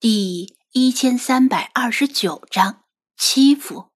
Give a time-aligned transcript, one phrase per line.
[0.00, 2.84] 第一千三百二十九章
[3.16, 3.90] 欺负。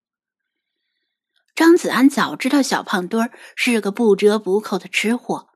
[1.54, 5.51] 张子安早知道小胖墩儿是个不折不扣的吃货，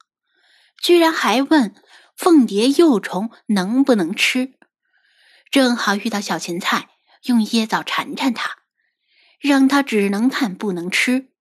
[0.80, 1.74] 居然还问
[2.16, 4.54] 凤蝶幼虫能不能吃。
[5.50, 6.90] 正好遇到小芹菜
[7.22, 8.58] 用椰枣缠缠他，
[9.40, 11.32] 让他只能看不能吃。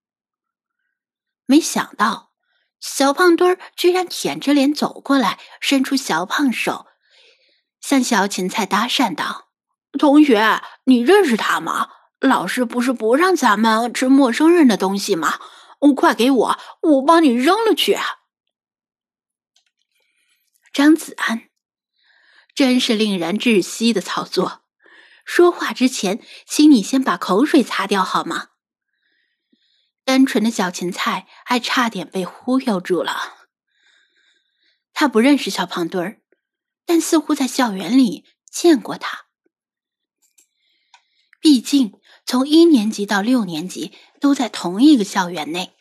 [1.44, 2.32] 没想到
[2.80, 6.88] 小胖墩儿居然舔着脸走过来，伸出小胖手。
[7.86, 9.46] 向小芹菜搭讪道
[9.96, 11.90] ：“同学，你认识他吗？
[12.18, 15.38] 老师不是不让咱们吃陌生人的东西吗？
[15.94, 17.96] 快给我，我帮你扔了去。”
[20.74, 21.44] 张子安
[22.56, 24.64] 真是令人窒息的操作。
[25.24, 28.48] 说话之前，请你先把口水擦掉好吗？
[30.04, 33.46] 单纯的小芹菜还差点被忽悠住了。
[34.92, 36.20] 他不认识小胖墩儿。
[36.86, 39.26] 但似乎在校园里见过他，
[41.40, 45.74] 毕竟从一年级到六年级都在同一个校园内，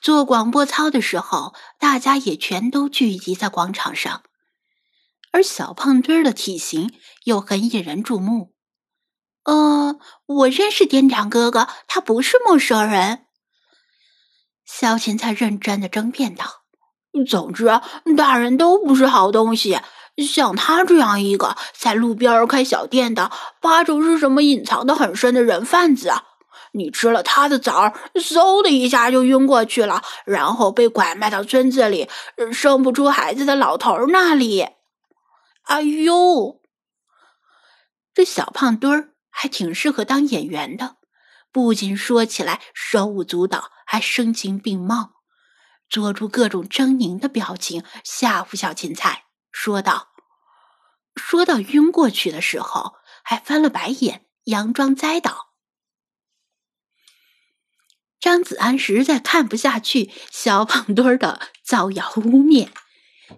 [0.00, 4.22] 做广播操的时候，大家也全都聚集在广场上。
[5.32, 6.92] 而小胖墩儿的体型
[7.24, 8.54] 又很引人注目。
[9.44, 13.26] 呃，我认识店长哥哥，他不是陌生人。
[14.64, 16.64] 小芹菜认真的争辩道
[17.28, 17.66] ：“总之，
[18.16, 19.80] 大人都不是好东西。”
[20.24, 26.24] 像他这样一个在路边开小店的，八成是什么隐藏的很深的人贩子啊。
[26.72, 32.08] 你吃了他的枣儿，嗖的一下就晕过去了，然后被拐卖到村子里
[32.52, 34.68] 生不出孩子的老头那里。
[35.64, 36.60] 哎呦，
[38.14, 40.96] 这小胖墩儿还挺适合当演员的，
[41.50, 45.10] 不仅说起来手舞足蹈，还声情并茂，
[45.88, 49.24] 做出各种狰狞的表情吓唬小芹菜。
[49.50, 50.09] 说道
[51.20, 55.50] ：“说到晕过去的时候，还翻了白眼，佯装栽倒。”
[58.18, 62.70] 张子安实在看不下去小胖墩儿的造谣污蔑，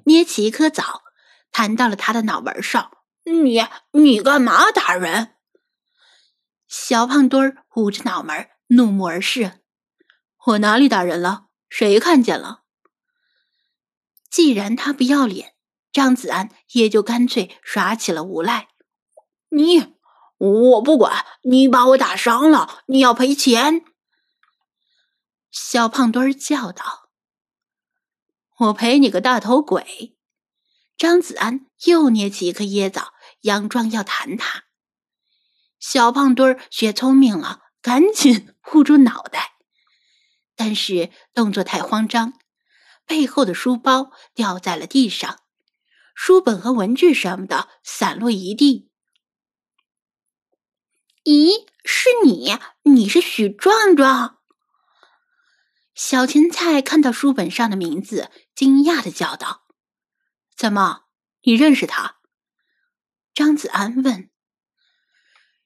[0.06, 1.02] 捏起一颗枣，
[1.50, 2.90] 弹到了他的脑门上。
[3.24, 5.36] “你你干嘛打人？”
[6.66, 9.60] 小胖墩儿捂着脑门，怒目而视
[10.46, 11.46] ：“我哪里打人了？
[11.68, 12.62] 谁看见了？”
[14.28, 15.51] 既然他不要脸。
[15.92, 18.68] 张子安也就干脆耍起了无赖。
[19.50, 19.94] 你，
[20.38, 23.84] 我不管你把我打伤了，你要赔钱。
[25.50, 27.10] 小胖墩儿叫道
[28.56, 30.16] ：“我赔你个大头鬼！”
[30.96, 34.64] 张子安又捏起一颗椰枣，佯装要弹他。
[35.78, 39.56] 小胖墩儿学聪明了，赶紧护住脑袋，
[40.56, 42.32] 但是动作太慌张，
[43.04, 45.40] 背后的书包掉在了地上。
[46.14, 48.90] 书本和文具什么的散落一地。
[51.24, 52.58] 咦，是你？
[52.82, 54.38] 你是许壮壮？
[55.94, 59.62] 小芹菜看到书本上的名字，惊讶的叫道
[60.56, 61.02] ：“怎么，
[61.42, 62.16] 你认识他？”
[63.34, 64.30] 张子安问。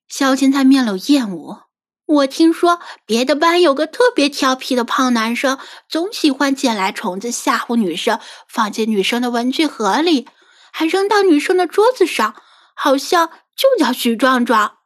[0.08, 1.68] 小芹菜面露厌恶
[2.04, 5.58] ：“我听说别的班有个特别调皮的胖男生，
[5.88, 10.28] 总喜欢捡来虫子吓唬女生，放进女生的文具盒里。”
[10.78, 12.42] 还扔到女生的桌子上，
[12.74, 14.80] 好像就叫许壮壮。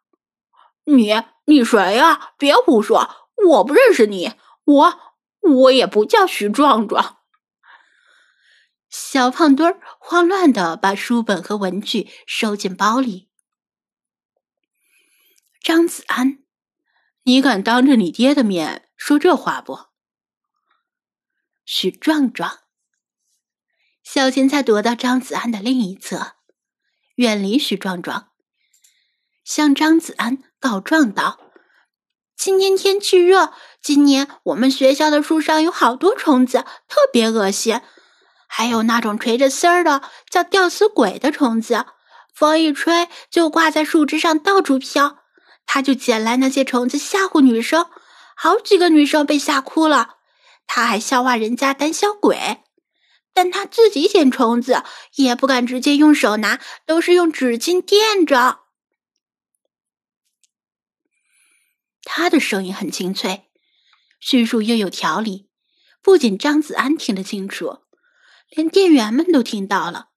[0.85, 2.31] 你你谁呀？
[2.39, 4.35] 别胡说，我不认识你。
[4.63, 5.01] 我
[5.41, 7.19] 我也不叫许壮壮。
[8.89, 13.29] 小胖墩儿慌乱的把书本和文具收进包里。
[15.61, 16.45] 张子安，
[17.25, 19.87] 你敢当着你爹的面说这话不？
[21.65, 22.61] 许壮壮。
[24.13, 26.33] 小芹菜躲到张子安的另一侧，
[27.15, 28.31] 远离许壮壮，
[29.45, 31.39] 向张子安告状道
[32.37, 37.81] ：“今天天气热，今年我们学校的树上有好多虫子，特别恶心。
[38.49, 41.87] 还有那种垂着丝儿的，叫吊死鬼的虫子，
[42.35, 45.19] 风一吹就挂在树枝上到处飘。
[45.67, 47.87] 他就捡来那些虫子吓唬女生，
[48.35, 50.17] 好几个女生被吓哭了。
[50.67, 52.65] 他还笑话人家胆小鬼。”
[53.33, 54.83] 但他自己捡虫子
[55.15, 58.61] 也不敢直接用手拿，都是用纸巾垫着。
[62.03, 63.49] 他的声音很清脆，
[64.19, 65.49] 叙述又有条理，
[66.03, 67.81] 不仅张子安听得清楚，
[68.49, 70.09] 连店员们都听到了，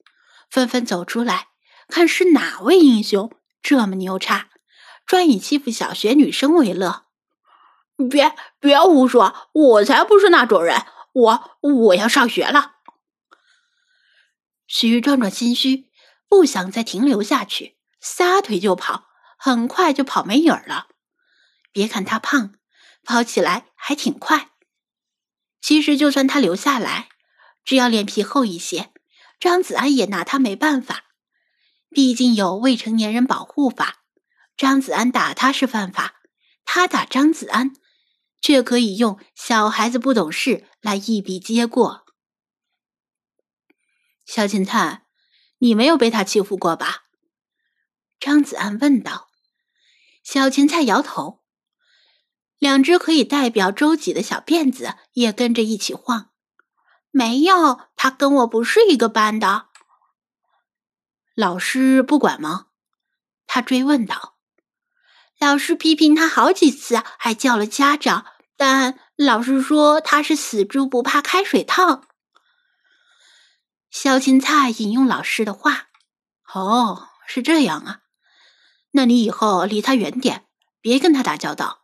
[0.49, 1.49] 纷纷走出来
[1.87, 3.31] 看是哪位英雄
[3.61, 4.49] 这么牛叉，
[5.05, 7.05] 专以欺负小学女生为乐。
[8.09, 12.72] 别别胡说，我才不是那种人，我我要上学了。
[14.75, 15.91] 许壮壮心虚，
[16.27, 19.03] 不想再停留下去，撒腿就跑，
[19.37, 20.87] 很快就跑没影儿了。
[21.71, 22.55] 别看他胖，
[23.03, 24.49] 跑起来还挺快。
[25.61, 27.09] 其实就算他留下来，
[27.63, 28.89] 只要脸皮厚一些，
[29.39, 31.03] 张子安也拿他没办法。
[31.91, 33.97] 毕竟有未成年人保护法，
[34.57, 36.15] 张子安打他是犯法，
[36.65, 37.75] 他打张子安，
[38.41, 42.03] 却可以用小孩子不懂事来一笔接过。
[44.25, 45.05] 小芹菜，
[45.59, 47.03] 你没有被他欺负过吧？
[48.19, 49.29] 张子安问道。
[50.23, 51.41] 小芹菜摇头。
[52.57, 56.29] 两只可以代表周几的小辫子也跟着一起晃。
[57.11, 59.67] 没有，他跟我不是一个班的。
[61.35, 62.67] 老师不管吗？
[63.45, 64.37] 他追问道。
[65.37, 72.07] 老师批评他好几次，还叫了家长，但老师说他是死猪不怕开水烫。
[73.93, 75.89] 小芹菜引用老师的话
[76.51, 77.99] ：“哦，是这样啊，
[78.89, 80.47] 那你以后离他远点，
[80.81, 81.83] 别跟他打交道。”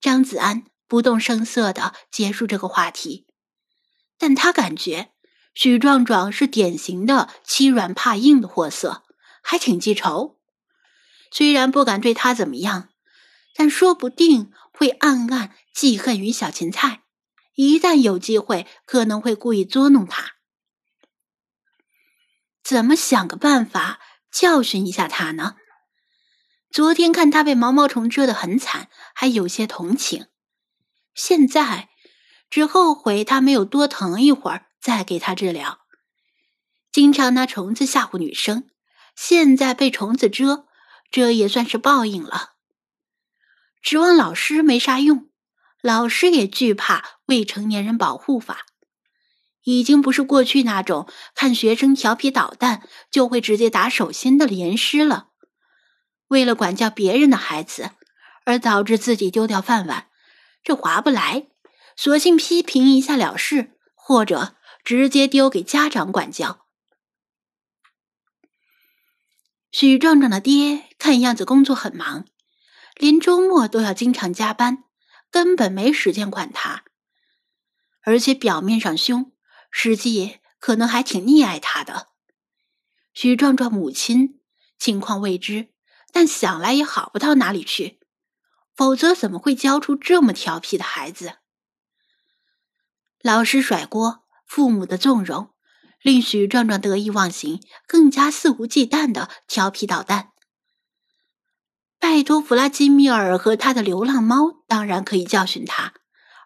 [0.00, 3.26] 张子安不动声色的结束这个话题，
[4.16, 5.12] 但他感觉
[5.52, 9.02] 许壮壮是典型的欺软怕硬的货色，
[9.42, 10.40] 还挺记仇。
[11.30, 12.88] 虽然不敢对他怎么样，
[13.54, 17.02] 但说不定会暗暗记恨于小芹菜。
[17.54, 20.33] 一旦有机会，可能会故意捉弄他。
[22.64, 24.00] 怎么想个办法
[24.32, 25.56] 教训一下他呢？
[26.70, 30.26] 昨天看他被毛毛虫蛰得很惨，还有些同情。
[31.14, 31.90] 现在
[32.48, 35.80] 只后悔他没有多疼一会儿再给他治疗。
[36.90, 38.70] 经常拿虫子吓唬女生，
[39.14, 40.64] 现在被虫子蛰，
[41.10, 42.54] 这也算是报应了。
[43.82, 45.28] 指望老师没啥用，
[45.82, 48.64] 老师也惧怕未成年人保护法，
[49.64, 55.28] 已经不是过去那种看学生调皮捣蛋就会直接打手心的严师了。
[56.28, 57.90] 为了管教别人的孩子，
[58.44, 60.08] 而导致自己丢掉饭碗，
[60.62, 61.48] 这划不来。
[61.96, 66.66] 索性批评一下了事，或者直接丢给家长管教。
[69.70, 72.24] 许壮壮的爹看样子工作很忙，
[72.96, 74.84] 连周末都要经常加班，
[75.30, 76.84] 根本没时间管他。
[78.02, 79.32] 而且表面上凶，
[79.76, 82.10] 实际可能还挺溺爱他的。
[83.12, 84.40] 许壮壮母亲
[84.78, 85.74] 情况未知。
[86.16, 87.98] 但想来也好不到哪里去，
[88.76, 91.38] 否则怎么会教出这么调皮的孩子？
[93.20, 95.50] 老师甩锅，父母的纵容，
[96.00, 100.30] 令许壮壮得意忘形，更加肆无忌惮的调皮捣蛋。
[101.98, 105.94] 拜托，弗拉基米尔和他的流浪猫当然可以教训他，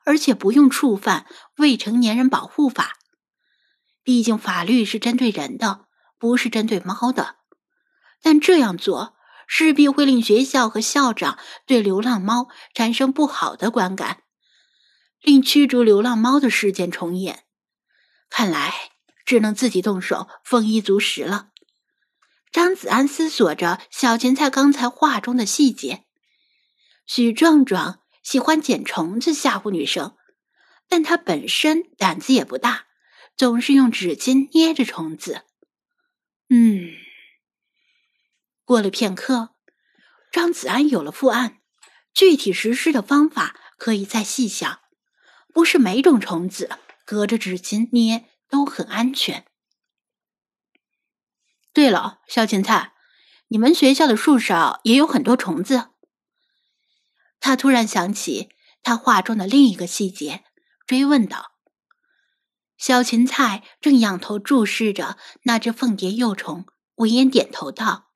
[0.06, 1.26] 而且不用触犯
[1.58, 2.97] 未成年人保护法，
[4.08, 5.84] 毕竟法律是针对人的，
[6.16, 7.36] 不是针对猫的。
[8.22, 9.14] 但这样做。
[9.46, 14.22] 势必会令学校和校长对流浪猫产生不好的观感，
[15.20, 17.44] 令驱逐流浪猫的事件重演。
[18.30, 18.72] 看来
[19.26, 21.48] 只能自己动手，丰衣足食了。
[22.50, 26.04] 张子安思索着小芹菜刚才话中的细节。
[27.06, 30.14] 许壮壮喜欢捡虫子吓唬女生，
[30.88, 32.87] 但他本身胆子也不大，
[33.38, 35.44] 总是用纸巾捏着虫子。
[36.48, 36.90] 嗯。
[38.64, 39.54] 过了片刻，
[40.32, 41.60] 张子安有了副案，
[42.12, 44.80] 具体实施的方法可以再细想。
[45.54, 46.68] 不是每种虫子
[47.06, 49.46] 隔着纸巾捏都很安全。
[51.72, 52.92] 对了，小芹菜，
[53.48, 55.90] 你们学校的树上也有很多虫子。
[57.38, 58.50] 他突然想起
[58.82, 60.44] 他画中的另一个细节，
[60.86, 61.52] 追问道
[62.78, 68.12] ：“小芹菜正仰头注视着那只凤蝶幼虫，闻言点头道。”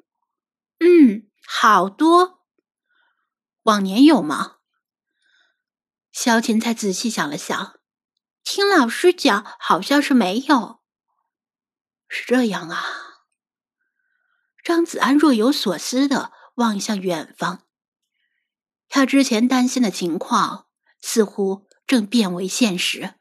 [0.78, 2.46] 嗯，好多。
[3.64, 4.58] 往年有吗？
[6.12, 7.80] 小芹菜仔细想了想，
[8.44, 10.80] 听老师讲，好像是没有。
[12.08, 12.84] 是这样啊。
[14.62, 17.66] 张子安若有所思的望向远方，
[18.88, 20.68] 他之前担心的情况
[21.00, 23.14] 似乎正变为现实。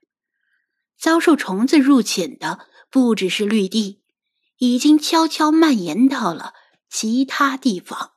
[1.02, 2.60] 遭受虫子入侵的
[2.92, 4.04] 不只是绿地，
[4.60, 6.54] 已经悄悄蔓延到了。
[6.92, 8.12] 其他地方。